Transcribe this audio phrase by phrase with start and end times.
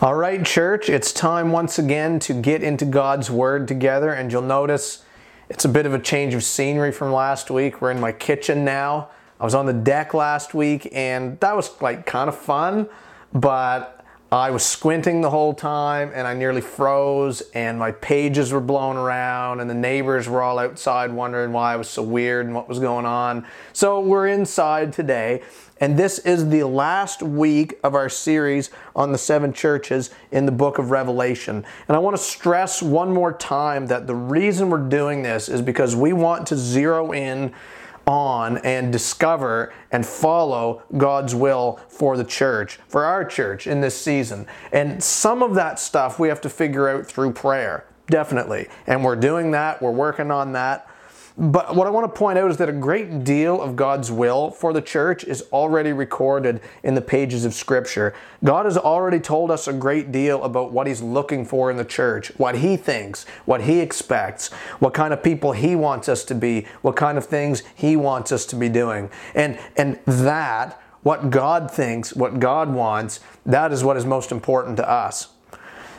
[0.00, 4.42] All right, church, it's time once again to get into God's Word together, and you'll
[4.42, 5.02] notice
[5.48, 7.80] it's a bit of a change of scenery from last week.
[7.80, 9.08] We're in my kitchen now.
[9.40, 12.88] I was on the deck last week, and that was like kind of fun,
[13.32, 13.98] but
[14.30, 18.98] I was squinting the whole time and I nearly froze and my pages were blown
[18.98, 22.68] around and the neighbors were all outside wondering why I was so weird and what
[22.68, 23.46] was going on.
[23.72, 25.40] So we're inside today
[25.80, 30.52] and this is the last week of our series on the seven churches in the
[30.52, 31.64] book of Revelation.
[31.86, 35.62] And I want to stress one more time that the reason we're doing this is
[35.62, 37.54] because we want to zero in
[38.08, 44.00] on and discover and follow God's will for the church, for our church in this
[44.00, 44.46] season.
[44.72, 48.68] And some of that stuff we have to figure out through prayer, definitely.
[48.86, 50.90] And we're doing that, we're working on that.
[51.40, 54.50] But what I want to point out is that a great deal of God's will
[54.50, 58.12] for the church is already recorded in the pages of Scripture.
[58.42, 61.84] God has already told us a great deal about what He's looking for in the
[61.84, 66.34] church, what He thinks, what He expects, what kind of people He wants us to
[66.34, 69.08] be, what kind of things He wants us to be doing.
[69.36, 74.76] And, and that, what God thinks, what God wants, that is what is most important
[74.78, 75.28] to us.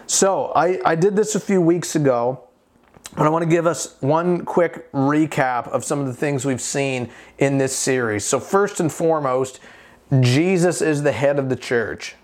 [0.05, 2.48] So I, I did this a few weeks ago
[3.15, 6.61] but I want to give us one quick recap of some of the things we've
[6.61, 8.25] seen in this series.
[8.25, 9.59] So, first and foremost,
[10.21, 12.15] Jesus is the head of the church.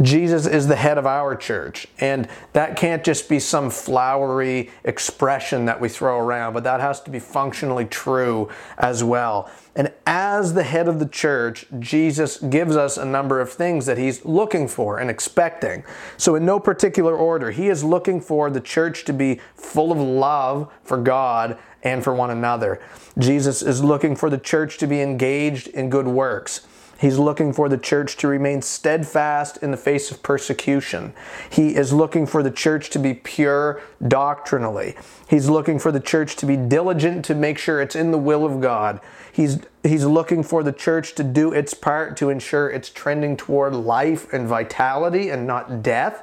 [0.00, 1.86] Jesus is the head of our church.
[2.00, 7.00] And that can't just be some flowery expression that we throw around, but that has
[7.02, 9.50] to be functionally true as well.
[9.76, 13.98] And as the head of the church, Jesus gives us a number of things that
[13.98, 15.84] he's looking for and expecting.
[16.16, 19.98] So, in no particular order, he is looking for the church to be full of
[19.98, 22.80] love for God and for one another.
[23.18, 26.66] Jesus is looking for the church to be engaged in good works.
[26.98, 31.12] He's looking for the church to remain steadfast in the face of persecution.
[31.50, 34.96] He is looking for the church to be pure doctrinally.
[35.28, 38.44] He's looking for the church to be diligent to make sure it's in the will
[38.44, 39.00] of God.
[39.32, 43.74] He's, he's looking for the church to do its part to ensure it's trending toward
[43.74, 46.22] life and vitality and not death.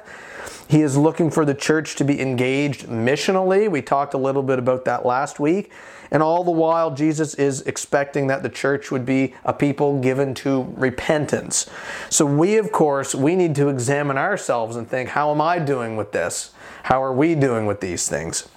[0.68, 3.70] He is looking for the church to be engaged missionally.
[3.70, 5.70] We talked a little bit about that last week.
[6.10, 10.34] And all the while, Jesus is expecting that the church would be a people given
[10.34, 11.70] to repentance.
[12.10, 15.96] So we, of course, we need to examine ourselves and think, how am I doing
[15.96, 16.52] with this?
[16.84, 18.48] How are we doing with these things?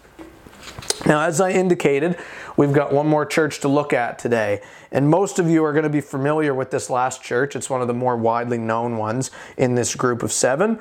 [1.06, 2.18] Now, as I indicated,
[2.58, 4.62] we've got one more church to look at today.
[4.92, 7.56] And most of you are going to be familiar with this last church.
[7.56, 10.80] It's one of the more widely known ones in this group of seven.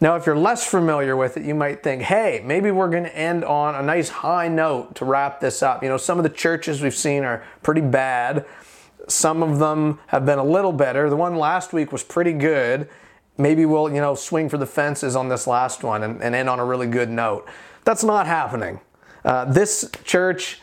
[0.00, 3.16] Now, if you're less familiar with it, you might think, hey, maybe we're going to
[3.16, 5.82] end on a nice high note to wrap this up.
[5.82, 8.46] You know, some of the churches we've seen are pretty bad.
[9.08, 11.10] Some of them have been a little better.
[11.10, 12.88] The one last week was pretty good.
[13.36, 16.48] Maybe we'll, you know, swing for the fences on this last one and, and end
[16.48, 17.48] on a really good note.
[17.84, 18.80] That's not happening.
[19.24, 20.60] Uh, this church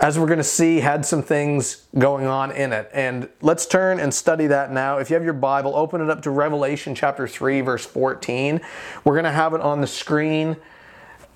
[0.00, 2.90] as we're going to see, had some things going on in it.
[2.92, 4.98] And let's turn and study that now.
[4.98, 8.60] If you have your Bible, open it up to Revelation chapter 3, verse 14.
[9.04, 10.56] We're going to have it on the screen,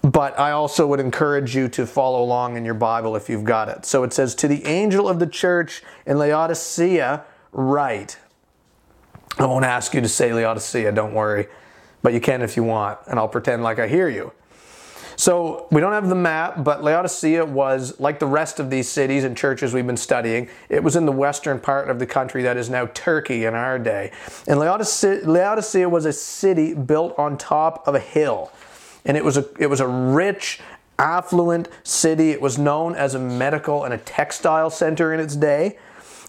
[0.03, 3.69] but I also would encourage you to follow along in your Bible if you've got
[3.69, 3.85] it.
[3.85, 8.19] So it says, To the angel of the church in Laodicea, write.
[9.39, 11.47] I won't ask you to say Laodicea, don't worry,
[12.03, 14.33] but you can if you want, and I'll pretend like I hear you.
[15.17, 19.25] So we don't have the map, but Laodicea was like the rest of these cities
[19.25, 20.49] and churches we've been studying.
[20.69, 23.79] It was in the western part of the country that is now Turkey in our
[23.79, 24.13] day.
[24.47, 28.53] And Laodicea, Laodicea was a city built on top of a hill.
[29.07, 30.61] And it was a, it was a rich,
[30.99, 32.31] affluent city.
[32.31, 35.79] It was known as a medical and a textile center in its day.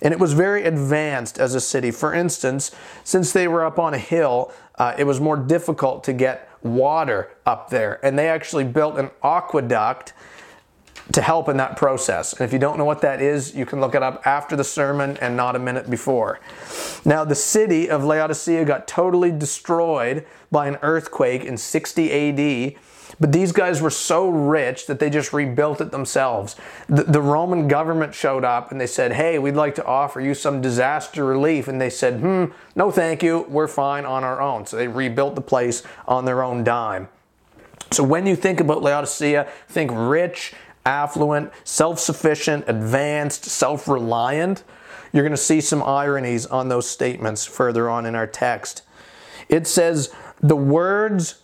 [0.02, 1.92] And it was very advanced as a city.
[1.92, 2.72] For instance,
[3.04, 7.32] since they were up on a hill, uh, it was more difficult to get water
[7.46, 8.04] up there.
[8.04, 10.14] And they actually built an aqueduct
[11.14, 12.34] to help in that process.
[12.34, 14.64] And if you don't know what that is, you can look it up after the
[14.64, 16.40] sermon and not a minute before.
[17.06, 22.76] Now, the city of Laodicea got totally destroyed by an earthquake in 60 AD
[23.20, 26.56] but these guys were so rich that they just rebuilt it themselves.
[26.88, 30.36] The, the, Roman government showed up and they said, Hey, we'd like to offer you
[30.36, 31.68] some disaster relief.
[31.68, 33.46] And they said, Hmm, no thank you.
[33.50, 34.68] We're fine on our own.
[34.68, 37.08] So they rebuilt the place on their own dime.
[37.92, 40.54] So when you think about Laodicea, think rich,
[40.86, 44.64] affluent, self sufficient, advanced, self reliant.
[45.14, 48.84] You're going to see some ironies on those statements further on in our text.
[49.50, 51.42] It says, The words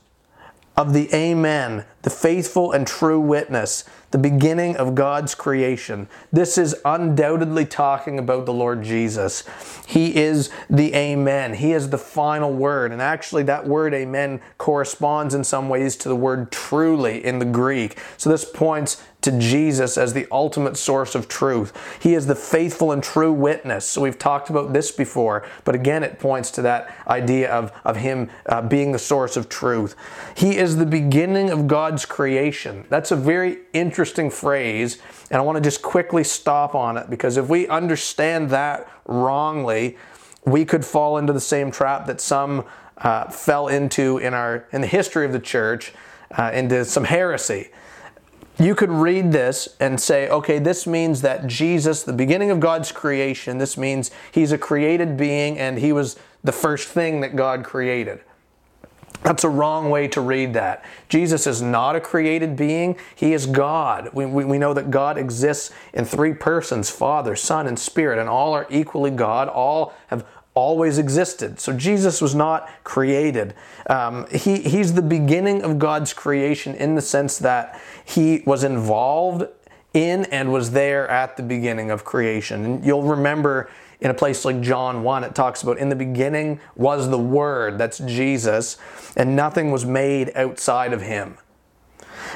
[0.75, 6.07] of the Amen, the faithful and true witness, the beginning of God's creation.
[6.31, 9.43] This is undoubtedly talking about the Lord Jesus.
[9.87, 11.55] He is the Amen.
[11.55, 12.91] He is the final word.
[12.91, 17.45] And actually, that word Amen corresponds in some ways to the word truly in the
[17.45, 17.97] Greek.
[18.17, 21.97] So this points to Jesus as the ultimate source of truth.
[22.01, 23.85] He is the faithful and true witness.
[23.85, 27.95] So we've talked about this before, but again, it points to that idea of, of
[27.95, 29.95] Him uh, being the source of truth.
[30.35, 32.85] He is the beginning of God's creation.
[32.89, 34.99] That's a very interesting phrase,
[35.29, 39.97] and I want to just quickly stop on it because if we understand that wrongly,
[40.45, 42.65] we could fall into the same trap that some
[42.97, 45.93] uh, fell into in our in the history of the church,
[46.31, 47.69] uh, into some heresy
[48.59, 52.91] you could read this and say, okay, this means that Jesus, the beginning of God's
[52.91, 57.63] creation, this means he's a created being and he was the first thing that God
[57.63, 58.21] created.
[59.23, 60.83] That's a wrong way to read that.
[61.07, 64.09] Jesus is not a created being, he is God.
[64.13, 68.29] We, we, we, know that God exists in three persons Father, Son, and Spirit, and
[68.29, 69.47] all are equally God.
[69.47, 70.25] All have
[70.55, 71.59] always existed.
[71.59, 73.55] So Jesus was not created.
[73.87, 79.45] Um, he, he's the beginning of God's creation in the sense that he was involved
[79.93, 82.65] in and was there at the beginning of creation.
[82.65, 83.69] And you'll remember
[84.03, 87.77] in a place like John 1, it talks about in the beginning was the Word,
[87.77, 88.77] that's Jesus,
[89.15, 91.37] and nothing was made outside of him.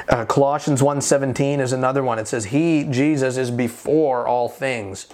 [0.07, 2.19] Uh, Colossians 1:17 is another one.
[2.19, 5.07] It says he Jesus is before all things.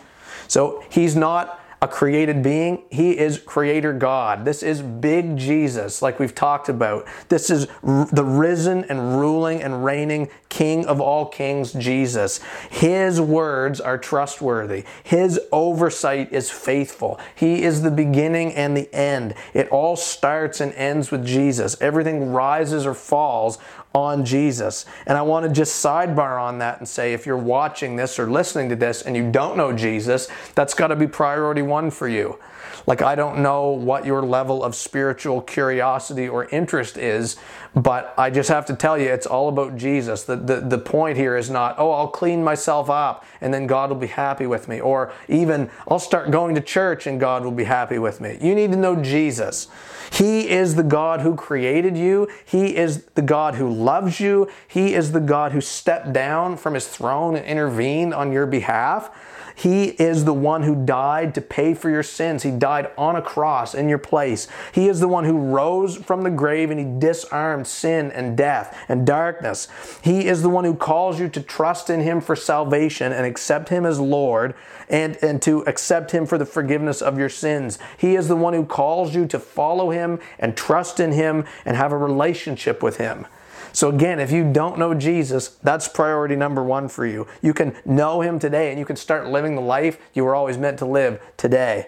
[0.48, 2.82] So he's not a created being.
[2.90, 4.46] He is creator God.
[4.46, 7.06] This is big Jesus, like we've talked about.
[7.28, 12.40] This is r- the risen and ruling and reigning King of all kings, Jesus.
[12.70, 14.86] His words are trustworthy.
[15.04, 17.20] His oversight is faithful.
[17.36, 19.34] He is the beginning and the end.
[19.54, 21.76] It all starts and ends with Jesus.
[21.82, 23.58] Everything rises or falls
[23.94, 24.86] on Jesus.
[25.06, 28.30] And I want to just sidebar on that and say if you're watching this or
[28.30, 32.08] listening to this and you don't know Jesus, that's got to be priority one for
[32.08, 32.40] you.
[32.86, 37.38] Like, I don't know what your level of spiritual curiosity or interest is,
[37.76, 40.24] but I just have to tell you, it's all about Jesus.
[40.24, 43.90] The, the, the point here is not, oh, I'll clean myself up and then God
[43.90, 47.52] will be happy with me, or even I'll start going to church and God will
[47.52, 48.38] be happy with me.
[48.42, 49.68] You need to know Jesus.
[50.12, 52.28] He is the God who created you.
[52.46, 54.50] He is the God who loves you.
[54.68, 59.12] He is the God who stepped down from his throne and intervened on your behalf.
[59.56, 62.44] He is the one who died to pay for your sins.
[62.44, 64.48] He died on a cross in your place.
[64.74, 68.78] He is the one who rose from the grave and he disarmed sin and death
[68.90, 69.68] and darkness.
[70.02, 73.70] He is the one who calls you to trust in him for salvation and accept
[73.70, 74.56] him as Lord
[74.90, 77.78] and, and to accept him for the forgiveness of your sins.
[77.98, 81.78] He is the one who calls you to follow him and trust in him and
[81.78, 83.28] have a relationship with him.
[83.74, 87.28] So, again, if you don't know Jesus, that's priority number one for you.
[87.42, 90.58] You can know him today and you can start living the life you were always
[90.58, 91.88] meant to live today.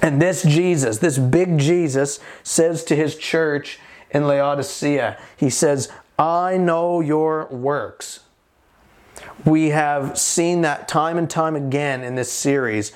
[0.00, 3.80] And this Jesus, this big Jesus, says to his church
[4.12, 8.20] in Laodicea, He says, I know your works.
[9.44, 12.92] We have seen that time and time again in this series.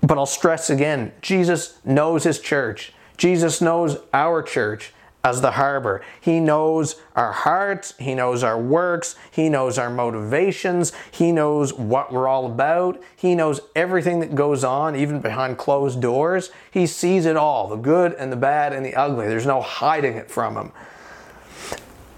[0.00, 2.92] But I'll stress again Jesus knows his church.
[3.16, 4.92] Jesus knows our church
[5.24, 6.02] as the harbor.
[6.20, 12.12] He knows our hearts, He knows our works, He knows our motivations, He knows what
[12.12, 16.50] we're all about, He knows everything that goes on, even behind closed doors.
[16.70, 19.26] He sees it all the good and the bad and the ugly.
[19.26, 20.72] There's no hiding it from Him.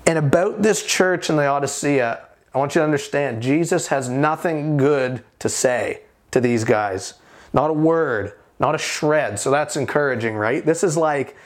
[0.05, 4.77] And about this church in the Laodicea, I want you to understand Jesus has nothing
[4.77, 7.15] good to say to these guys.
[7.53, 9.39] Not a word, not a shred.
[9.39, 10.65] So that's encouraging, right?
[10.65, 11.37] This is like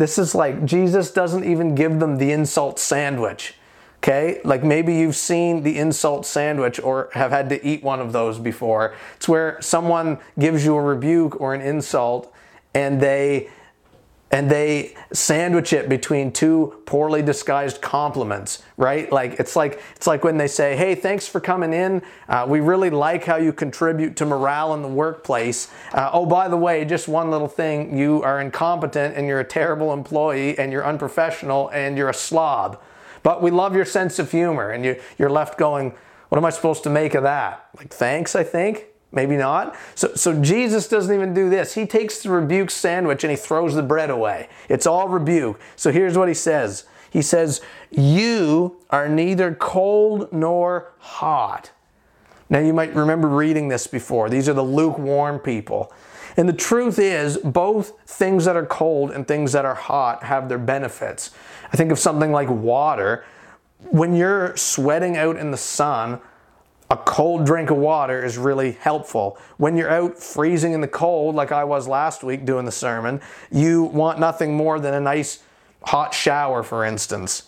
[0.00, 3.54] this is like Jesus doesn't even give them the insult sandwich.
[3.98, 4.40] Okay?
[4.44, 8.38] Like maybe you've seen the insult sandwich or have had to eat one of those
[8.38, 8.94] before.
[9.16, 12.32] It's where someone gives you a rebuke or an insult
[12.74, 13.50] and they
[14.30, 19.12] and they sandwich it between two poorly disguised compliments right?
[19.12, 22.02] Like it's like it's like when they say hey thanks for coming in.
[22.28, 25.70] Uh, we really like how you contribute to morale in the workplace.
[25.92, 27.96] Uh, oh by the way just one little thing.
[27.96, 32.80] You are incompetent and you're a terrible employee and you're unprofessional and you're a slob.
[33.22, 35.92] But we love your sense of humor and you, you're left going
[36.30, 39.76] what am i supposed to make of that like thanks i think Maybe not.
[39.94, 41.74] So, so Jesus doesn't even do this.
[41.74, 44.48] He takes the rebuke sandwich and he throws the bread away.
[44.68, 45.60] It's all rebuke.
[45.74, 51.72] So here's what he says He says, You are neither cold nor hot.
[52.48, 54.28] Now you might remember reading this before.
[54.28, 55.92] These are the lukewarm people.
[56.36, 60.48] And the truth is, both things that are cold and things that are hot have
[60.48, 61.30] their benefits.
[61.72, 63.24] I think of something like water.
[63.90, 66.20] When you're sweating out in the sun,
[66.90, 69.38] a cold drink of water is really helpful.
[69.58, 73.20] When you're out freezing in the cold, like I was last week doing the sermon,
[73.50, 75.42] you want nothing more than a nice
[75.84, 77.44] hot shower, for instance.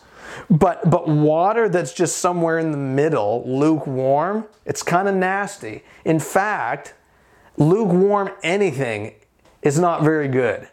[0.49, 5.82] But but water that's just somewhere in the middle, lukewarm, it's kind of nasty.
[6.04, 6.94] In fact,
[7.56, 9.14] lukewarm anything
[9.62, 10.68] is not very good.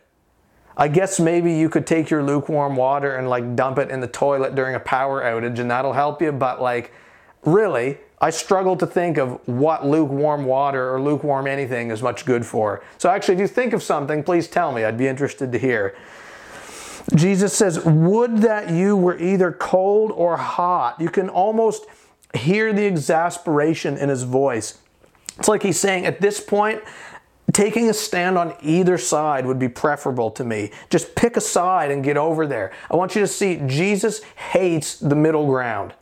[0.78, 4.08] I guess maybe you could take your lukewarm water and like dump it in the
[4.08, 6.94] toilet during a power outage and that'll help you, but like
[7.44, 12.46] really, I struggle to think of what lukewarm water or lukewarm anything is much good
[12.46, 12.84] for.
[12.98, 14.84] So actually, if you think of something, please tell me.
[14.84, 15.96] I'd be interested to hear.
[17.16, 21.00] Jesus says, Would that you were either cold or hot.
[21.00, 21.86] You can almost
[22.34, 24.80] hear the exasperation in his voice.
[25.38, 26.84] It's like he's saying, At this point,
[27.54, 30.72] taking a stand on either side would be preferable to me.
[30.90, 32.72] Just pick a side and get over there.
[32.92, 34.22] I want you to see Jesus
[34.52, 35.94] hates the middle ground.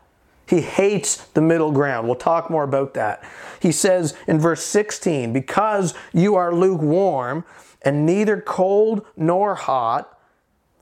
[0.48, 2.08] He hates the middle ground.
[2.08, 3.24] We'll talk more about that.
[3.60, 7.44] He says in verse 16, Because you are lukewarm
[7.82, 10.18] and neither cold nor hot,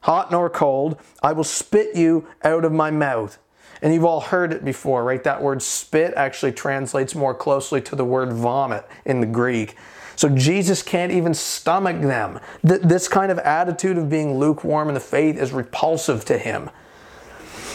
[0.01, 3.39] hot nor cold, I will spit you out of my mouth.
[3.81, 5.23] And you've all heard it before, right?
[5.23, 9.75] That word spit actually translates more closely to the word vomit in the Greek.
[10.15, 12.39] So Jesus can't even stomach them.
[12.63, 16.69] This kind of attitude of being lukewarm in the faith is repulsive to him.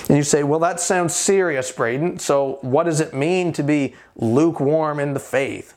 [0.08, 2.18] And you say, well, that sounds serious, Braden.
[2.18, 5.74] So what does it mean to be lukewarm in the faith?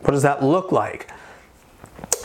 [0.00, 1.10] What does that look like?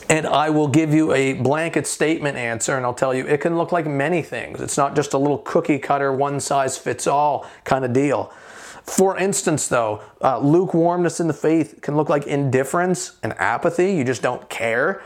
[0.10, 3.58] and I will give you a blanket statement answer and I'll tell you it can
[3.58, 4.62] look like many things.
[4.62, 8.34] It's not just a little cookie cutter, one size fits all kind of deal.
[8.84, 13.94] For instance, though, uh, lukewarmness in the faith can look like indifference and apathy.
[13.94, 15.02] You just don't care.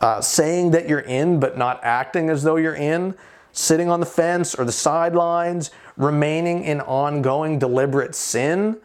[0.00, 3.14] Uh, saying that you're in but not acting as though you're in.
[3.52, 5.70] Sitting on the fence or the sidelines.
[5.96, 8.80] Remaining in ongoing deliberate sin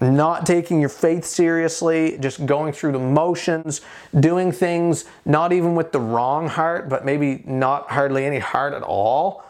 [0.00, 3.80] not taking your faith seriously, just going through the motions,
[4.18, 8.82] doing things not even with the wrong heart, but maybe not hardly any heart at
[8.82, 9.44] all.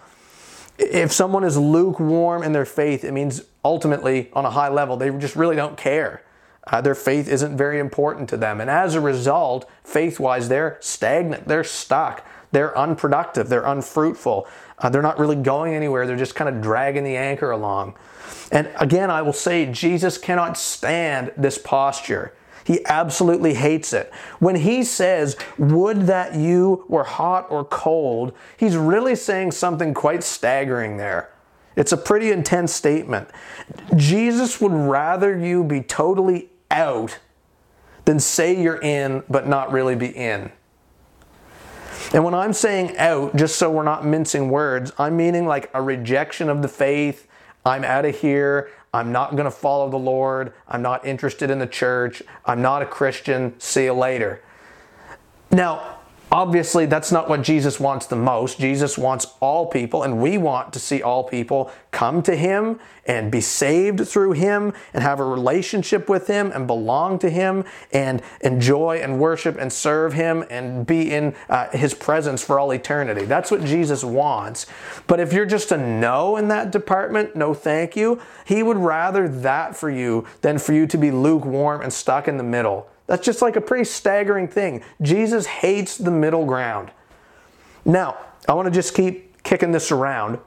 [0.78, 5.10] If someone is lukewarm in their faith, it means ultimately, on a high level, they
[5.18, 6.22] just really don't care.
[6.66, 8.60] Uh, their faith isn't very important to them.
[8.60, 14.46] And as a result, faith wise, they're stagnant, they're stuck, they're unproductive, they're unfruitful,
[14.78, 17.94] uh, they're not really going anywhere, they're just kind of dragging the anchor along.
[18.50, 22.32] And again, I will say, Jesus cannot stand this posture.
[22.64, 24.12] He absolutely hates it.
[24.38, 30.22] When he says, Would that you were hot or cold, he's really saying something quite
[30.22, 31.30] staggering there.
[31.76, 33.28] It's a pretty intense statement.
[33.96, 37.18] Jesus would rather you be totally out
[38.04, 40.52] than say you're in but not really be in.
[42.14, 45.82] And when I'm saying out, just so we're not mincing words, I'm meaning like a
[45.82, 47.26] rejection of the faith,
[47.66, 48.70] I'm out of here.
[48.92, 50.52] I'm not going to follow the Lord.
[50.68, 52.22] I'm not interested in the church.
[52.46, 53.58] I'm not a Christian.
[53.58, 54.40] See you later.
[55.50, 55.93] Now,
[56.34, 58.58] Obviously, that's not what Jesus wants the most.
[58.58, 63.30] Jesus wants all people, and we want to see all people come to Him and
[63.30, 67.62] be saved through Him and have a relationship with Him and belong to Him
[67.92, 72.72] and enjoy and worship and serve Him and be in uh, His presence for all
[72.72, 73.26] eternity.
[73.26, 74.66] That's what Jesus wants.
[75.06, 79.28] But if you're just a no in that department, no thank you, He would rather
[79.28, 82.88] that for you than for you to be lukewarm and stuck in the middle.
[83.06, 84.82] That's just like a pretty staggering thing.
[85.02, 86.90] Jesus hates the middle ground.
[87.84, 88.16] Now,
[88.48, 90.38] I want to just keep kicking this around.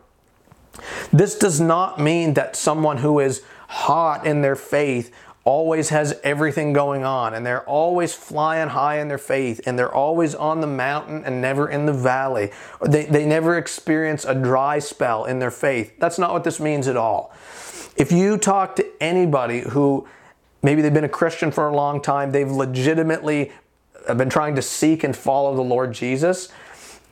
[1.12, 6.74] This does not mean that someone who is hot in their faith always has everything
[6.74, 10.68] going on and they're always flying high in their faith and they're always on the
[10.68, 12.52] mountain and never in the valley.
[12.86, 15.94] They, they never experience a dry spell in their faith.
[16.00, 17.34] That's not what this means at all.
[17.96, 20.06] If you talk to anybody who
[20.62, 22.32] Maybe they've been a Christian for a long time.
[22.32, 23.52] They've legitimately
[24.08, 26.50] uh, been trying to seek and follow the Lord Jesus.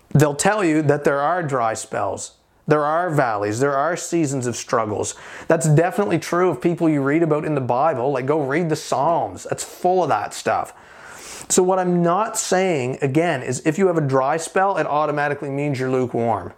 [0.10, 2.38] They'll tell you that there are dry spells.
[2.68, 3.60] There are valleys.
[3.60, 5.16] There are seasons of struggles.
[5.48, 8.12] That's definitely true of people you read about in the Bible.
[8.12, 9.46] Like, go read the Psalms.
[9.50, 10.74] That's full of that stuff.
[11.48, 15.52] So, what I'm not saying, again, is if you have a dry spell, it automatically
[15.52, 16.54] means you're lukewarm.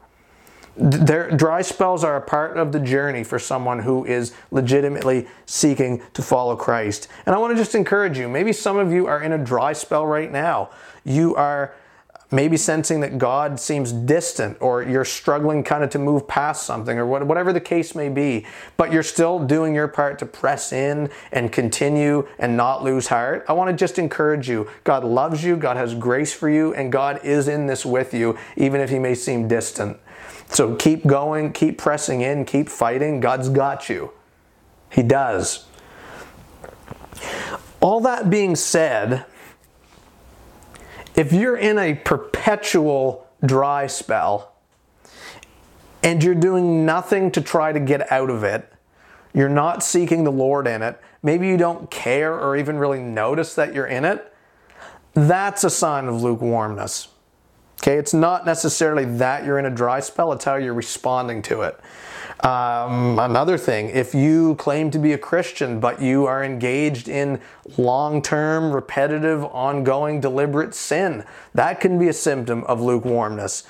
[0.79, 6.03] Their dry spells are a part of the journey for someone who is legitimately seeking
[6.13, 7.07] to follow Christ.
[7.25, 8.27] And I want to just encourage you.
[8.27, 10.69] Maybe some of you are in a dry spell right now.
[11.03, 11.73] You are
[12.29, 16.97] maybe sensing that God seems distant or you're struggling kind of to move past something
[16.97, 21.09] or whatever the case may be, but you're still doing your part to press in
[21.31, 24.69] and continue and not lose heart, I want to just encourage you.
[24.83, 28.37] God loves you, God has grace for you, and God is in this with you,
[28.57, 29.97] even if He may seem distant.
[30.49, 33.19] So keep going, keep pressing in, keep fighting.
[33.19, 34.11] God's got you.
[34.89, 35.65] He does.
[37.79, 39.25] All that being said,
[41.15, 44.53] if you're in a perpetual dry spell
[46.03, 48.71] and you're doing nothing to try to get out of it,
[49.33, 53.53] you're not seeking the Lord in it, maybe you don't care or even really notice
[53.55, 54.33] that you're in it,
[55.13, 57.09] that's a sign of lukewarmness.
[57.81, 61.61] Okay, it's not necessarily that you're in a dry spell, it's how you're responding to
[61.61, 61.79] it.
[62.43, 67.39] Um, another thing, if you claim to be a Christian, but you are engaged in
[67.77, 73.63] long term, repetitive, ongoing, deliberate sin, that can be a symptom of lukewarmness.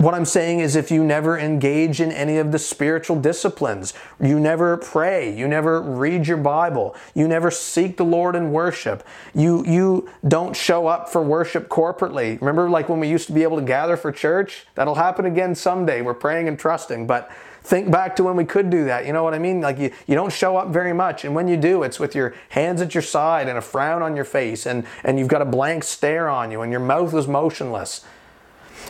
[0.00, 4.40] What I'm saying is, if you never engage in any of the spiritual disciplines, you
[4.40, 9.62] never pray, you never read your Bible, you never seek the Lord in worship, you,
[9.66, 12.40] you don't show up for worship corporately.
[12.40, 14.66] Remember, like when we used to be able to gather for church?
[14.74, 16.00] That'll happen again someday.
[16.00, 17.30] We're praying and trusting, but
[17.62, 19.04] think back to when we could do that.
[19.04, 19.60] You know what I mean?
[19.60, 21.26] Like you, you don't show up very much.
[21.26, 24.16] And when you do, it's with your hands at your side and a frown on
[24.16, 27.28] your face and, and you've got a blank stare on you and your mouth is
[27.28, 28.02] motionless.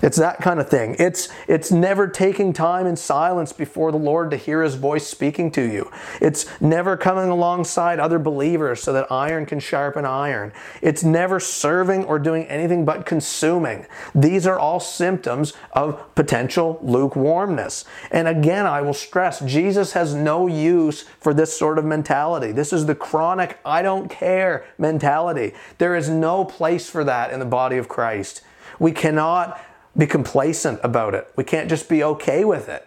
[0.03, 0.97] It's that kind of thing.
[0.99, 5.51] It's it's never taking time in silence before the Lord to hear his voice speaking
[5.53, 5.91] to you.
[6.21, 10.53] It's never coming alongside other believers so that iron can sharpen iron.
[10.81, 13.87] It's never serving or doing anything but consuming.
[14.15, 17.85] These are all symptoms of potential lukewarmness.
[18.11, 22.53] And again, I will stress Jesus has no use for this sort of mentality.
[22.53, 25.53] This is the chronic I don't care mentality.
[25.79, 28.43] There is no place for that in the body of Christ.
[28.79, 29.61] We cannot
[29.97, 31.31] be complacent about it.
[31.37, 32.87] We can't just be okay with it.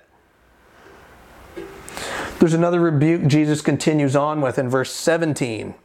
[2.39, 5.75] There's another rebuke Jesus continues on with in verse 17.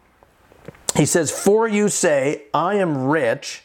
[0.96, 3.62] He says, For you say, I am rich,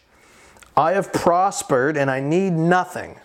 [0.77, 3.19] I have prospered, and I need nothing.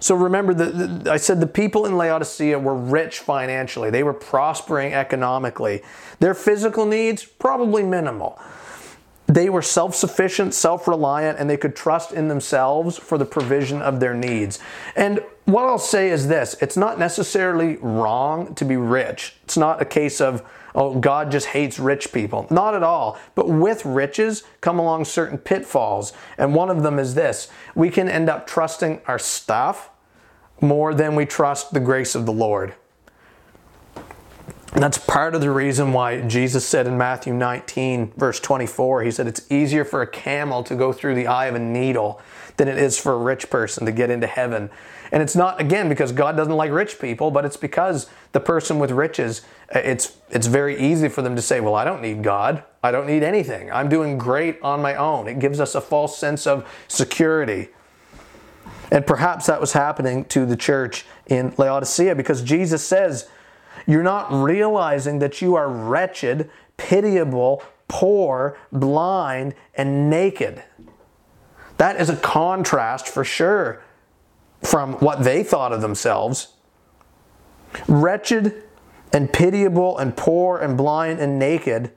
[0.00, 4.92] So remember, the, I said the people in Laodicea were rich financially, they were prospering
[4.92, 5.82] economically.
[6.20, 8.38] Their physical needs, probably minimal.
[9.26, 13.80] They were self sufficient, self reliant, and they could trust in themselves for the provision
[13.80, 14.58] of their needs.
[14.96, 19.36] And what I'll say is this it's not necessarily wrong to be rich.
[19.44, 20.42] It's not a case of,
[20.74, 22.46] oh, God just hates rich people.
[22.50, 23.18] Not at all.
[23.34, 26.12] But with riches come along certain pitfalls.
[26.36, 29.90] And one of them is this we can end up trusting our stuff
[30.60, 32.74] more than we trust the grace of the Lord.
[34.74, 39.12] And that's part of the reason why Jesus said in Matthew 19, verse 24, He
[39.12, 42.20] said, It's easier for a camel to go through the eye of a needle
[42.56, 44.70] than it is for a rich person to get into heaven.
[45.12, 48.80] And it's not, again, because God doesn't like rich people, but it's because the person
[48.80, 52.24] with riches, uh, it's, it's very easy for them to say, Well, I don't need
[52.24, 52.64] God.
[52.82, 53.70] I don't need anything.
[53.70, 55.28] I'm doing great on my own.
[55.28, 57.68] It gives us a false sense of security.
[58.90, 63.28] And perhaps that was happening to the church in Laodicea because Jesus says,
[63.86, 70.62] you're not realizing that you are wretched, pitiable, poor, blind, and naked.
[71.76, 73.82] That is a contrast for sure
[74.62, 76.54] from what they thought of themselves.
[77.88, 78.62] Wretched
[79.12, 81.92] and pitiable and poor and blind and naked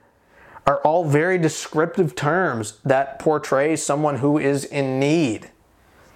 [0.66, 5.50] are all very descriptive terms that portray someone who is in need.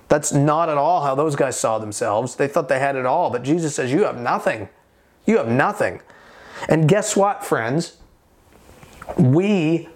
[0.08, 2.36] That's not at all how those guys saw themselves.
[2.36, 4.68] They thought they had it all, but Jesus says, You have nothing.
[5.26, 6.00] You have nothing.
[6.68, 7.96] And guess what, friends?
[9.16, 9.88] We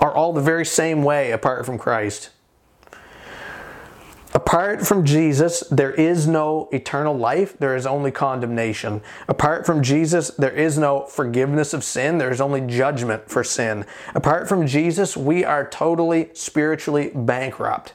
[0.00, 2.30] are all the very same way apart from Christ.
[4.34, 9.00] Apart from Jesus, there is no eternal life, there is only condemnation.
[9.26, 13.86] Apart from Jesus, there is no forgiveness of sin, there is only judgment for sin.
[14.14, 17.94] Apart from Jesus, we are totally spiritually bankrupt.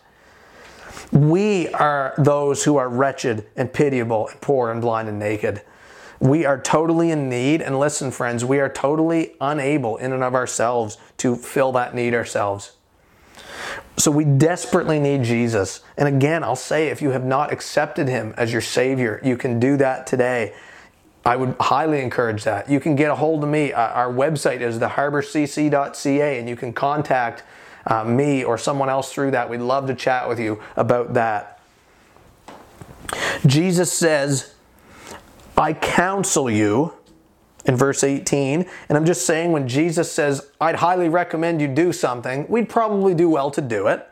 [1.11, 5.61] We are those who are wretched and pitiable and poor and blind and naked.
[6.23, 7.61] We are totally in need.
[7.61, 12.13] And listen, friends, we are totally unable in and of ourselves to fill that need
[12.13, 12.71] ourselves.
[13.97, 15.81] So we desperately need Jesus.
[15.97, 19.59] And again, I'll say if you have not accepted him as your Savior, you can
[19.59, 20.53] do that today.
[21.25, 22.69] I would highly encourage that.
[22.69, 23.73] You can get a hold of me.
[23.73, 27.43] Uh, our website is theharborcc.ca, and you can contact
[27.85, 29.49] uh, me or someone else through that.
[29.49, 31.59] We'd love to chat with you about that.
[33.45, 34.52] Jesus says,
[35.57, 36.93] I counsel you
[37.65, 38.65] in verse 18.
[38.89, 43.13] And I'm just saying when Jesus says, I'd highly recommend you do something, we'd probably
[43.13, 44.07] do well to do it.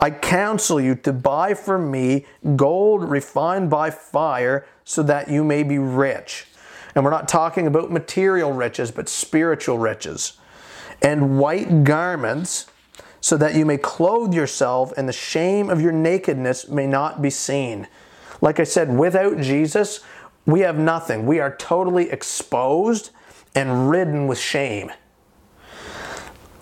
[0.00, 2.24] I counsel you to buy from me
[2.56, 6.46] gold refined by fire so that you may be rich.
[6.94, 10.38] And we're not talking about material riches, but spiritual riches.
[11.02, 12.66] And white garments
[13.20, 17.30] so that you may clothe yourself and the shame of your nakedness may not be
[17.30, 17.86] seen.
[18.40, 20.00] Like I said, without Jesus,
[20.46, 21.26] we have nothing.
[21.26, 23.10] We are totally exposed
[23.54, 24.90] and ridden with shame.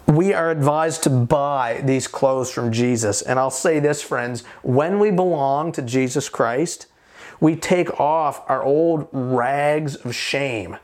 [0.06, 3.20] We are advised to buy these clothes from Jesus.
[3.20, 6.86] And I'll say this, friends when we belong to Jesus Christ,
[7.40, 10.78] we take off our old rags of shame.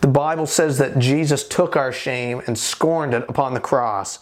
[0.00, 4.18] The Bible says that Jesus took our shame and scorned it upon the cross.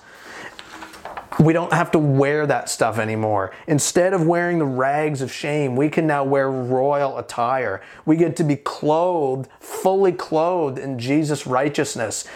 [1.39, 3.53] We don't have to wear that stuff anymore.
[3.67, 7.83] Instead of wearing the rags of shame, we can now wear royal attire.
[8.07, 12.27] We get to be clothed, fully clothed in Jesus' righteousness,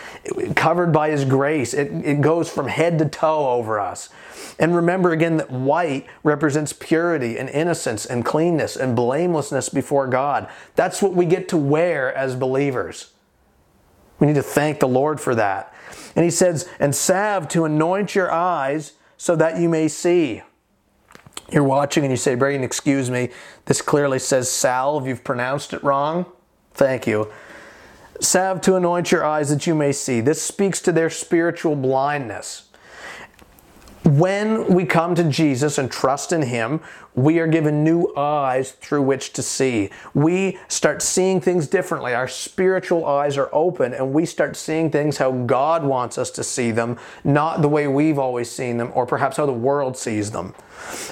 [0.55, 1.73] covered by His grace.
[1.73, 4.11] It, it goes from head to toe over us.
[4.59, 10.47] And remember again that white represents purity and innocence and cleanness and blamelessness before God.
[10.77, 13.13] That's what we get to wear as believers.
[14.21, 15.75] We need to thank the Lord for that.
[16.15, 20.43] And he says, and salve to anoint your eyes so that you may see.
[21.51, 23.31] You're watching and you say, Braden, excuse me,
[23.65, 25.07] this clearly says salve.
[25.07, 26.27] You've pronounced it wrong.
[26.75, 27.33] Thank you.
[28.21, 30.21] Salve to anoint your eyes that you may see.
[30.21, 32.70] This speaks to their spiritual blindness
[34.19, 36.81] when we come to Jesus and trust in Him,
[37.15, 39.91] we are given new eyes through which to see.
[40.15, 42.15] We start seeing things differently.
[42.15, 46.45] Our spiritual eyes are open and we start seeing things how God wants us to
[46.45, 50.31] see them, not the way we've always seen them or perhaps how the world sees
[50.31, 50.55] them.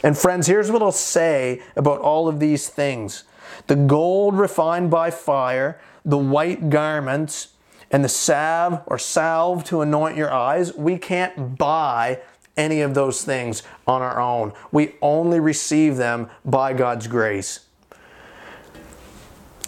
[0.03, 3.25] And friends, here's what I'll say about all of these things
[3.67, 7.49] the gold refined by fire, the white garments,
[7.91, 12.21] and the salve or salve to anoint your eyes, we can't buy
[12.59, 14.53] any of those things on our own.
[14.71, 17.61] We only receive them by God's grace.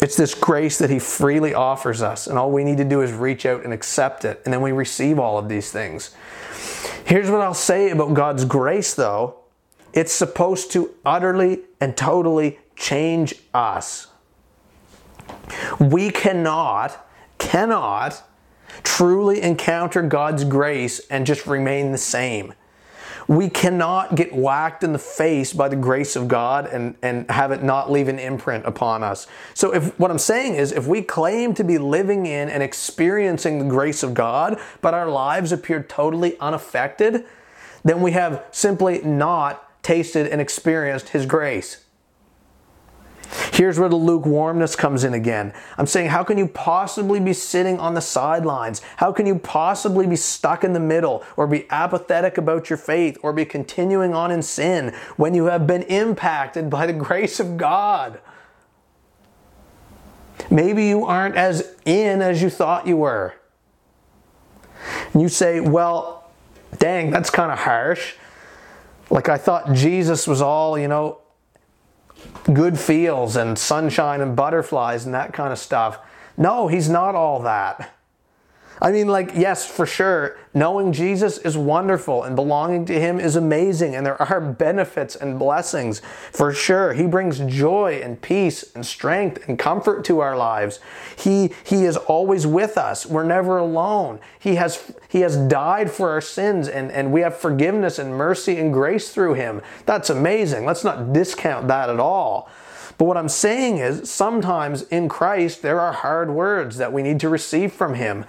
[0.02, 3.12] It's this grace that He freely offers us, and all we need to do is
[3.12, 6.14] reach out and accept it, and then we receive all of these things.
[7.04, 9.36] Here's what I'll say about God's grace, though
[9.92, 14.06] it's supposed to utterly and totally change us.
[15.78, 17.06] We cannot,
[17.38, 18.22] cannot
[18.82, 22.54] truly encounter God's grace and just remain the same.
[23.30, 27.52] We cannot get whacked in the face by the grace of God and, and have
[27.52, 29.28] it not leave an imprint upon us.
[29.54, 33.60] So if what I'm saying is if we claim to be living in and experiencing
[33.60, 37.24] the grace of God, but our lives appear totally unaffected,
[37.84, 41.84] then we have simply not tasted and experienced his grace.
[43.52, 45.52] Here's where the lukewarmness comes in again.
[45.78, 48.82] I'm saying, how can you possibly be sitting on the sidelines?
[48.96, 53.18] How can you possibly be stuck in the middle or be apathetic about your faith
[53.22, 57.56] or be continuing on in sin when you have been impacted by the grace of
[57.56, 58.20] God?
[60.50, 63.34] Maybe you aren't as in as you thought you were.
[65.12, 66.30] And you say, well,
[66.78, 68.14] dang, that's kind of harsh.
[69.10, 71.18] Like I thought Jesus was all, you know,
[72.52, 75.98] good feels and sunshine and butterflies and that kind of stuff.
[76.36, 77.94] No, he's not all that.
[78.82, 83.36] I mean, like, yes, for sure, knowing Jesus is wonderful and belonging to Him is
[83.36, 86.00] amazing, and there are benefits and blessings
[86.32, 86.94] for sure.
[86.94, 90.80] He brings joy and peace and strength and comfort to our lives.
[91.14, 93.04] He, he is always with us.
[93.04, 94.18] We're never alone.
[94.38, 98.56] He has, he has died for our sins, and, and we have forgiveness and mercy
[98.56, 99.60] and grace through Him.
[99.84, 100.64] That's amazing.
[100.64, 102.48] Let's not discount that at all.
[102.96, 107.20] But what I'm saying is, sometimes in Christ, there are hard words that we need
[107.20, 108.24] to receive from Him.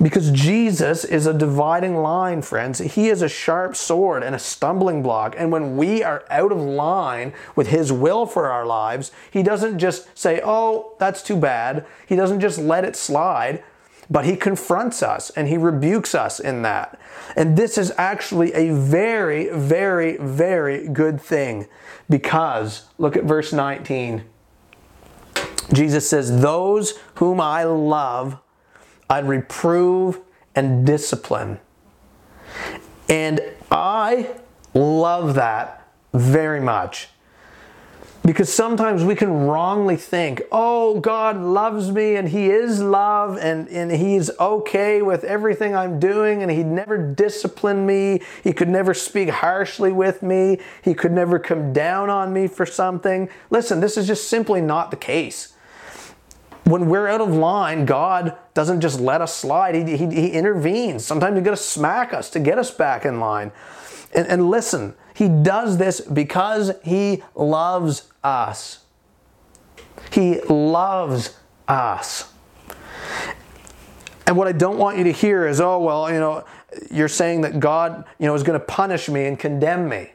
[0.00, 2.80] Because Jesus is a dividing line, friends.
[2.80, 5.34] He is a sharp sword and a stumbling block.
[5.38, 9.78] And when we are out of line with His will for our lives, He doesn't
[9.78, 11.86] just say, oh, that's too bad.
[12.06, 13.64] He doesn't just let it slide,
[14.10, 17.00] but He confronts us and He rebukes us in that.
[17.34, 21.68] And this is actually a very, very, very good thing
[22.10, 24.24] because look at verse 19.
[25.72, 28.38] Jesus says, Those whom I love,
[29.08, 30.20] I reprove
[30.54, 31.60] and discipline.
[33.08, 33.40] And
[33.70, 34.34] I
[34.74, 37.08] love that very much.
[38.24, 43.68] Because sometimes we can wrongly think, oh, God loves me and He is love and,
[43.68, 48.22] and He's okay with everything I'm doing and He'd never discipline me.
[48.42, 50.58] He could never speak harshly with me.
[50.82, 53.28] He could never come down on me for something.
[53.50, 55.52] Listen, this is just simply not the case
[56.66, 61.04] when we're out of line, God doesn't just let us slide, He, he, he intervenes.
[61.04, 63.52] Sometimes He's going to smack us to get us back in line.
[64.12, 68.80] And, and listen, he does this because he loves us.
[70.12, 72.32] He loves us.
[74.26, 76.44] And what I don't want you to hear is, oh, well, you know,
[76.90, 80.10] you're saying that God, you know, is going to punish me and condemn me.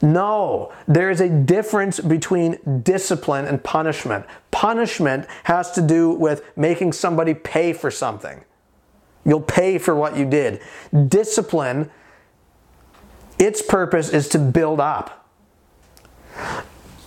[0.00, 4.26] No, there is a difference between discipline and punishment.
[4.50, 8.44] Punishment has to do with making somebody pay for something.
[9.24, 10.60] You'll pay for what you did.
[11.08, 11.90] Discipline,
[13.38, 15.26] its purpose is to build up.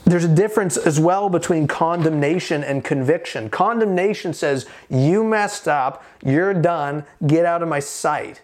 [0.03, 3.49] There's a difference as well between condemnation and conviction.
[3.49, 8.41] Condemnation says, You messed up, you're done, get out of my sight.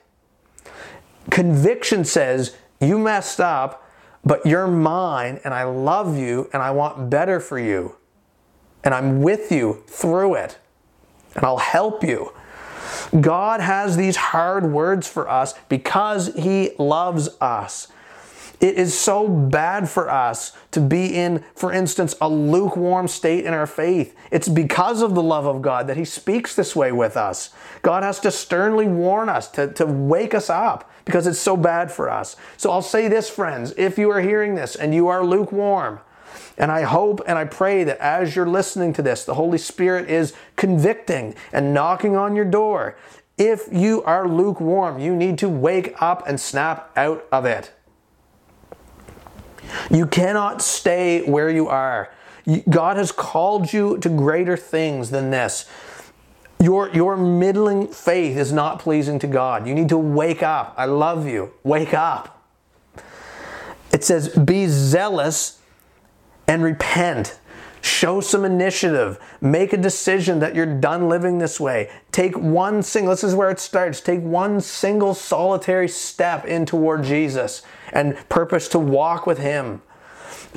[1.30, 3.87] Conviction says, You messed up,
[4.28, 7.96] but you're mine, and I love you, and I want better for you.
[8.84, 10.58] And I'm with you through it,
[11.36, 12.34] and I'll help you.
[13.22, 17.88] God has these hard words for us because He loves us.
[18.60, 23.54] It is so bad for us to be in, for instance, a lukewarm state in
[23.54, 24.14] our faith.
[24.30, 27.52] It's because of the love of God that He speaks this way with us.
[27.82, 31.90] God has to sternly warn us, to, to wake us up, because it's so bad
[31.90, 32.36] for us.
[32.58, 36.02] So I'll say this, friends if you are hearing this and you are lukewarm,
[36.58, 40.10] and I hope and I pray that as you're listening to this, the Holy Spirit
[40.10, 42.98] is convicting and knocking on your door.
[43.38, 47.72] If you are lukewarm, you need to wake up and snap out of it.
[49.90, 52.12] You cannot stay where you are.
[52.70, 55.70] God has called you to greater things than this.
[56.60, 59.68] Your, your middling faith is not pleasing to God.
[59.68, 60.74] You need to wake up.
[60.78, 61.54] I love you.
[61.64, 62.34] Wake up.
[63.92, 65.60] It says, Be zealous
[66.48, 67.40] and repent.
[67.82, 69.20] Show some initiative.
[69.40, 71.90] Make a decision that you're done living this way.
[72.12, 74.02] Take one single, this is where it starts.
[74.02, 77.62] Take one single solitary step in toward Jesus
[77.94, 79.82] and purpose to walk with Him.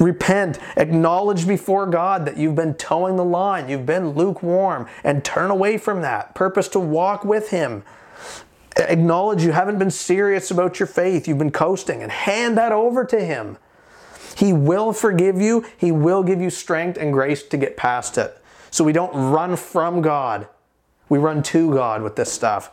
[0.01, 5.51] Repent, acknowledge before God that you've been toeing the line, you've been lukewarm, and turn
[5.51, 6.35] away from that.
[6.35, 7.85] Purpose to walk with Him.
[8.79, 13.05] Acknowledge you haven't been serious about your faith, you've been coasting, and hand that over
[13.05, 13.59] to Him.
[14.37, 18.43] He will forgive you, He will give you strength and grace to get past it.
[18.71, 20.49] So we don't run from God,
[21.11, 22.71] we run to God with this stuff.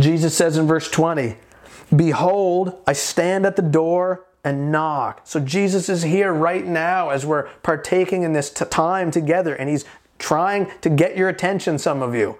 [0.00, 1.36] Jesus says in verse 20,
[1.94, 5.22] Behold, I stand at the door and knock.
[5.24, 9.68] So Jesus is here right now as we're partaking in this t- time together, and
[9.68, 9.84] He's
[10.18, 12.36] trying to get your attention, some of you.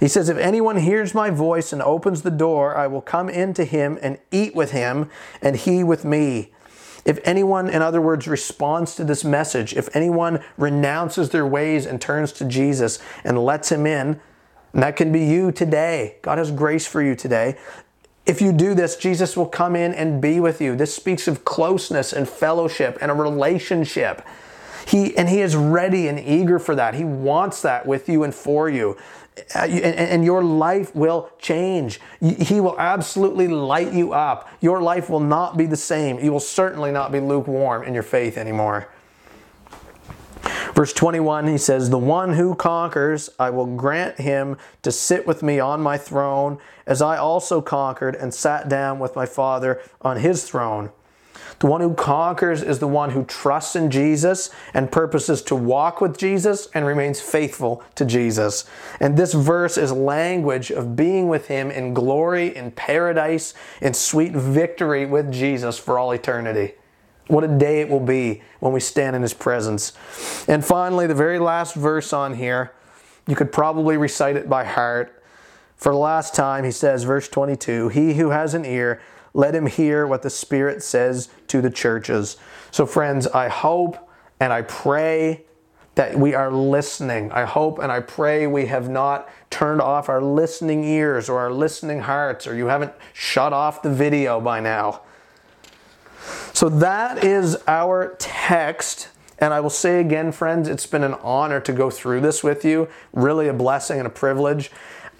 [0.00, 3.64] He says, If anyone hears my voice and opens the door, I will come into
[3.64, 5.08] him and eat with him,
[5.40, 6.50] and he with me.
[7.04, 12.00] If anyone, in other words, responds to this message, if anyone renounces their ways and
[12.00, 14.20] turns to Jesus and lets him in,
[14.72, 16.16] and that can be you today.
[16.22, 17.56] God has grace for you today.
[18.24, 20.76] If you do this, Jesus will come in and be with you.
[20.76, 24.24] This speaks of closeness and fellowship and a relationship.
[24.86, 26.94] He and he is ready and eager for that.
[26.94, 28.96] He wants that with you and for you.
[29.54, 32.00] Uh, and your life will change.
[32.20, 34.48] He will absolutely light you up.
[34.60, 36.18] Your life will not be the same.
[36.18, 38.88] You will certainly not be lukewarm in your faith anymore.
[40.74, 45.42] Verse 21, he says, The one who conquers, I will grant him to sit with
[45.42, 50.18] me on my throne, as I also conquered and sat down with my Father on
[50.18, 50.90] his throne.
[51.58, 56.00] The one who conquers is the one who trusts in Jesus and purposes to walk
[56.00, 58.64] with Jesus and remains faithful to Jesus.
[58.98, 64.32] And this verse is language of being with him in glory, in paradise, in sweet
[64.32, 66.74] victory with Jesus for all eternity.
[67.28, 69.92] What a day it will be when we stand in His presence.
[70.48, 72.72] And finally, the very last verse on here,
[73.26, 75.22] you could probably recite it by heart.
[75.76, 79.00] For the last time, he says, verse 22 He who has an ear,
[79.34, 82.36] let him hear what the Spirit says to the churches.
[82.70, 85.44] So, friends, I hope and I pray
[85.94, 87.30] that we are listening.
[87.32, 91.52] I hope and I pray we have not turned off our listening ears or our
[91.52, 95.02] listening hearts, or you haven't shut off the video by now.
[96.62, 99.08] So that is our text.
[99.40, 102.64] And I will say again, friends, it's been an honor to go through this with
[102.64, 102.86] you.
[103.12, 104.70] Really a blessing and a privilege.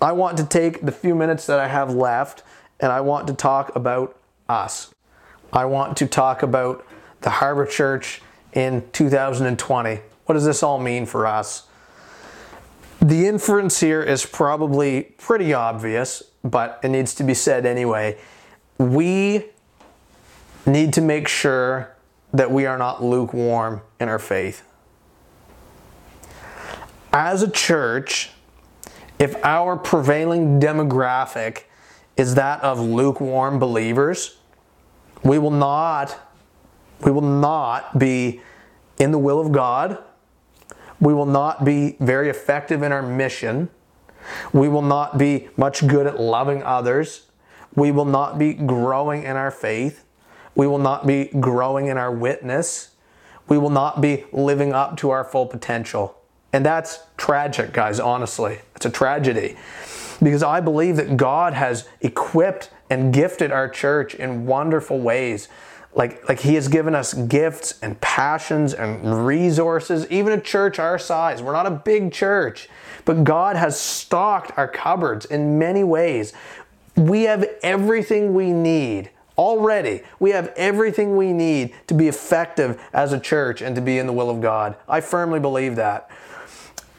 [0.00, 2.44] I want to take the few minutes that I have left
[2.78, 4.16] and I want to talk about
[4.48, 4.94] us.
[5.52, 6.86] I want to talk about
[7.22, 9.98] the Harbor Church in 2020.
[10.26, 11.66] What does this all mean for us?
[13.00, 18.16] The inference here is probably pretty obvious, but it needs to be said anyway.
[18.78, 19.46] We
[20.66, 21.94] need to make sure
[22.32, 24.64] that we are not lukewarm in our faith.
[27.12, 28.30] As a church,
[29.18, 31.64] if our prevailing demographic
[32.16, 34.36] is that of lukewarm believers.
[35.22, 36.18] We will not
[37.00, 38.40] we will not be
[38.98, 39.98] in the will of God.
[41.00, 43.68] We will not be very effective in our mission.
[44.52, 47.26] We will not be much good at loving others.
[47.74, 50.01] We will not be growing in our faith.
[50.54, 52.90] We will not be growing in our witness.
[53.48, 56.16] We will not be living up to our full potential.
[56.52, 58.60] And that's tragic, guys, honestly.
[58.76, 59.56] It's a tragedy.
[60.22, 65.48] Because I believe that God has equipped and gifted our church in wonderful ways.
[65.94, 70.98] Like, like He has given us gifts and passions and resources, even a church our
[70.98, 71.42] size.
[71.42, 72.68] We're not a big church,
[73.04, 76.32] but God has stocked our cupboards in many ways.
[76.96, 79.10] We have everything we need
[79.42, 80.02] already.
[80.20, 84.06] We have everything we need to be effective as a church and to be in
[84.06, 84.76] the will of God.
[84.88, 86.08] I firmly believe that.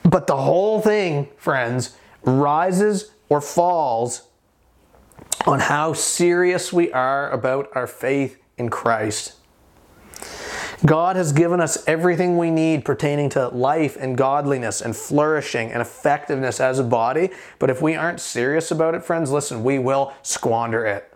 [0.04, 4.28] But the whole thing, friends, rises or falls
[5.48, 9.36] on how serious we are about our faith in Christ.
[10.86, 15.82] God has given us everything we need pertaining to life and godliness and flourishing and
[15.82, 17.30] effectiveness as a body.
[17.58, 21.13] But if we aren't serious about it, friends, listen, we will squander it.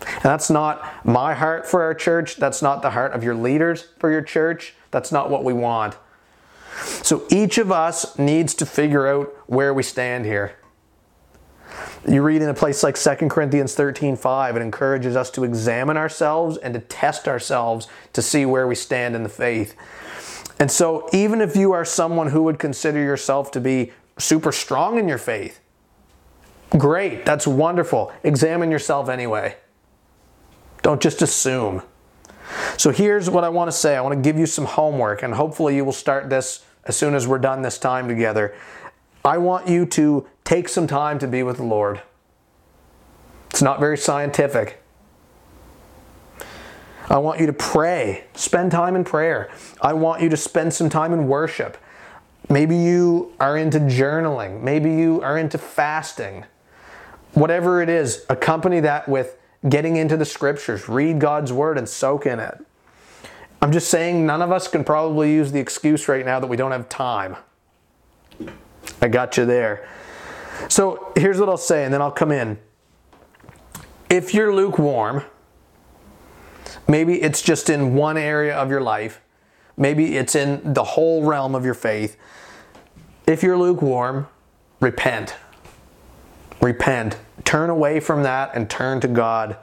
[0.00, 2.36] And that's not my heart for our church.
[2.36, 4.74] That's not the heart of your leaders for your church.
[4.90, 5.96] That's not what we want.
[7.02, 10.56] So each of us needs to figure out where we stand here.
[12.08, 15.96] You read in a place like 2 Corinthians 13 5, it encourages us to examine
[15.96, 19.74] ourselves and to test ourselves to see where we stand in the faith.
[20.60, 24.98] And so, even if you are someone who would consider yourself to be super strong
[24.98, 25.60] in your faith,
[26.70, 28.12] great, that's wonderful.
[28.24, 29.56] Examine yourself anyway.
[30.82, 31.82] Don't just assume.
[32.76, 35.34] So, here's what I want to say I want to give you some homework, and
[35.34, 38.54] hopefully, you will start this as soon as we're done this time together.
[39.24, 42.00] I want you to take some time to be with the Lord.
[43.50, 44.82] It's not very scientific.
[47.10, 48.24] I want you to pray.
[48.34, 49.50] Spend time in prayer.
[49.80, 51.78] I want you to spend some time in worship.
[52.50, 54.62] Maybe you are into journaling.
[54.62, 56.44] Maybe you are into fasting.
[57.32, 60.88] Whatever it is, accompany that with getting into the scriptures.
[60.88, 62.58] Read God's word and soak in it.
[63.60, 66.56] I'm just saying, none of us can probably use the excuse right now that we
[66.56, 67.36] don't have time.
[69.00, 69.88] I got you there.
[70.68, 72.58] So here's what I'll say, and then I'll come in.
[74.08, 75.24] If you're lukewarm,
[76.86, 79.20] maybe it's just in one area of your life,
[79.76, 82.16] maybe it's in the whole realm of your faith.
[83.26, 84.28] If you're lukewarm,
[84.80, 85.34] repent.
[86.60, 87.16] Repent.
[87.48, 89.56] Turn away from that and turn to God.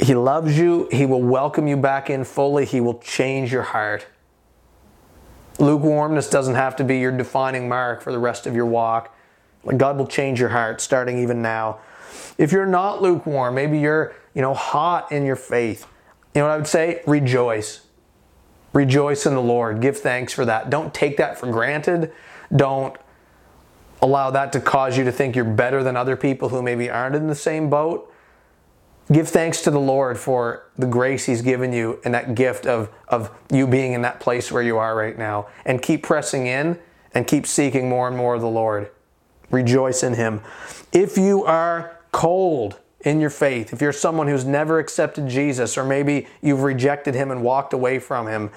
[0.00, 0.88] He loves you.
[0.90, 2.64] He will welcome you back in fully.
[2.64, 4.08] He will change your heart.
[5.60, 9.14] Lukewarmness doesn't have to be your defining mark for the rest of your walk.
[9.76, 11.78] God will change your heart starting even now.
[12.38, 15.86] If you're not lukewarm, maybe you're, you know, hot in your faith.
[16.34, 17.02] You know what I would say?
[17.06, 17.82] Rejoice.
[18.72, 19.80] Rejoice in the Lord.
[19.80, 20.70] Give thanks for that.
[20.70, 22.12] Don't take that for granted.
[22.56, 22.96] Don't
[24.00, 27.16] allow that to cause you to think you're better than other people who maybe aren't
[27.16, 28.12] in the same boat.
[29.10, 32.90] Give thanks to the Lord for the grace He's given you and that gift of,
[33.08, 35.48] of you being in that place where you are right now.
[35.64, 36.78] And keep pressing in
[37.14, 38.90] and keep seeking more and more of the Lord.
[39.50, 40.42] Rejoice in Him.
[40.92, 45.84] If you are cold in your faith, if you're someone who's never accepted Jesus, or
[45.84, 48.50] maybe you've rejected Him and walked away from Him,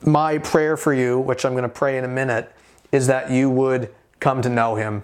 [0.00, 2.50] my prayer for you, which I'm going to pray in a minute,
[2.90, 5.02] is that you would come to know Him.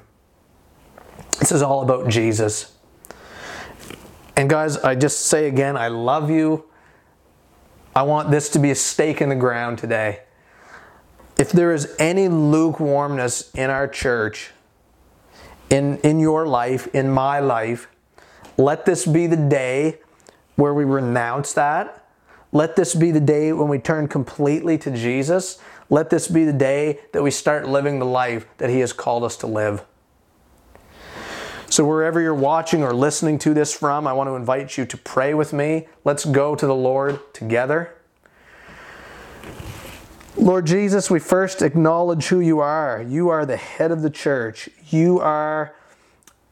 [1.39, 2.75] This is all about Jesus.
[4.35, 6.65] And guys, I just say again, I love you.
[7.95, 10.21] I want this to be a stake in the ground today.
[11.39, 14.53] If there is any lukewarmness in our church,
[15.69, 17.89] in, in your life, in my life,
[18.57, 19.99] let this be the day
[20.57, 22.09] where we renounce that.
[22.53, 25.59] Let this be the day when we turn completely to Jesus.
[25.91, 29.25] Let this be the day that we start living the life that He has called
[29.25, 29.85] us to live.
[31.69, 34.97] So, wherever you're watching or listening to this from, I want to invite you to
[34.97, 35.89] pray with me.
[36.05, 37.95] Let's go to the Lord together.
[40.37, 43.03] Lord Jesus, we first acknowledge who you are.
[43.03, 44.69] You are the head of the church.
[44.89, 45.75] You are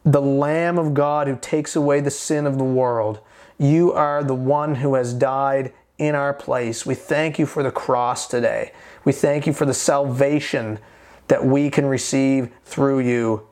[0.04, 3.20] the Lamb of God who takes away the sin of the world.
[3.58, 6.86] You are the one who has died in our place.
[6.86, 8.72] We thank you for the cross today.
[9.04, 10.78] We thank you for the salvation
[11.26, 13.46] that we can receive through you.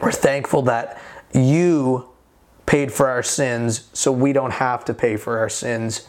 [0.00, 1.00] We're thankful that
[1.32, 2.10] you
[2.66, 6.06] paid for our sins so we don't have to pay for our sins.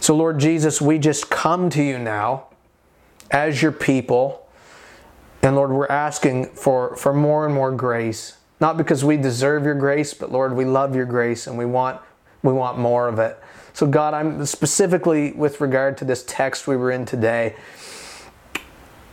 [0.00, 2.46] So, Lord Jesus, we just come to you now
[3.30, 4.46] as your people.
[5.42, 8.38] And Lord, we're asking for, for more and more grace.
[8.60, 12.00] Not because we deserve your grace, but Lord, we love your grace and we want
[12.42, 13.38] we want more of it.
[13.76, 17.56] So God, I'm specifically with regard to this text we were in today.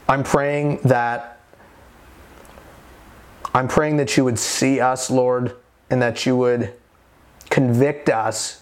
[0.07, 1.41] I'm praying that
[3.53, 5.57] I'm praying that you would see us, Lord,
[5.89, 6.71] and that you would
[7.49, 8.61] convict us.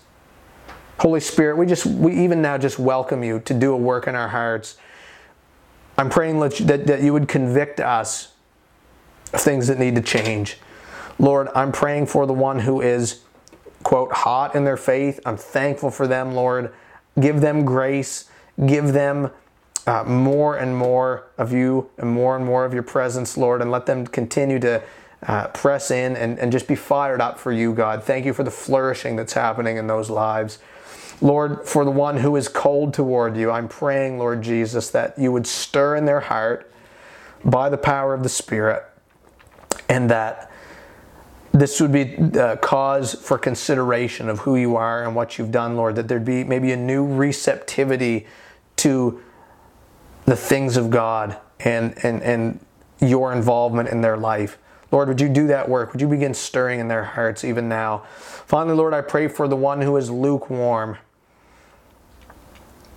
[0.98, 4.16] Holy Spirit, we just we even now just welcome you to do a work in
[4.16, 4.78] our hearts.
[6.00, 8.34] I'm praying that, that you would convict us
[9.32, 10.58] of things that need to change.
[11.20, 13.20] Lord, I'm praying for the one who is,
[13.84, 15.20] quote, hot in their faith.
[15.26, 16.74] I'm thankful for them, Lord.
[17.20, 18.30] Give them grace.
[18.66, 19.32] Give them
[19.88, 23.72] uh, more and more of you and more and more of your presence, Lord, and
[23.72, 24.82] let them continue to
[25.28, 28.04] uh, press in and, and just be fired up for you, God.
[28.04, 30.60] Thank you for the flourishing that's happening in those lives.
[31.22, 35.32] Lord, for the one who is cold toward you, I'm praying, Lord Jesus, that you
[35.32, 36.72] would stir in their heart
[37.46, 38.84] by the power of the Spirit
[39.88, 40.51] and that
[41.52, 45.76] this would be a cause for consideration of who you are and what you've done,
[45.76, 48.26] Lord, that there'd be maybe a new receptivity
[48.78, 49.22] to
[50.26, 52.60] the things of God and, and, and
[53.02, 54.58] your involvement in their life.
[54.92, 55.92] Lord, would you do that work?
[55.92, 58.04] Would you begin stirring in their hearts even now?
[58.10, 60.98] Finally, Lord, I pray for the one who is lukewarm.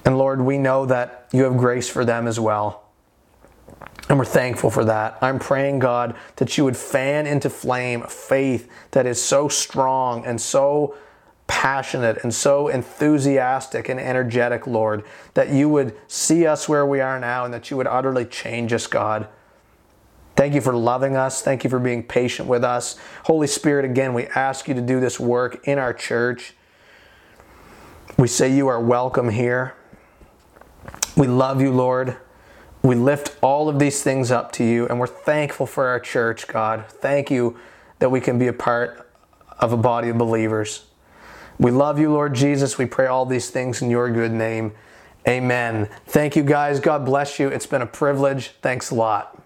[0.04, 2.83] And Lord, we know that you have grace for them as well.
[4.08, 5.16] And we're thankful for that.
[5.22, 10.40] I'm praying, God, that you would fan into flame faith that is so strong and
[10.40, 10.96] so
[11.46, 17.18] passionate and so enthusiastic and energetic, Lord, that you would see us where we are
[17.18, 19.26] now and that you would utterly change us, God.
[20.36, 21.42] Thank you for loving us.
[21.42, 22.98] Thank you for being patient with us.
[23.24, 26.54] Holy Spirit, again, we ask you to do this work in our church.
[28.18, 29.74] We say you are welcome here.
[31.16, 32.16] We love you, Lord.
[32.84, 36.46] We lift all of these things up to you, and we're thankful for our church,
[36.46, 36.84] God.
[36.86, 37.56] Thank you
[37.98, 39.10] that we can be a part
[39.58, 40.84] of a body of believers.
[41.58, 42.76] We love you, Lord Jesus.
[42.76, 44.74] We pray all these things in your good name.
[45.26, 45.88] Amen.
[46.04, 46.78] Thank you, guys.
[46.78, 47.48] God bless you.
[47.48, 48.48] It's been a privilege.
[48.60, 49.42] Thanks a lot.